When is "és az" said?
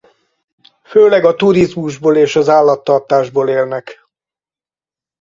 2.15-2.49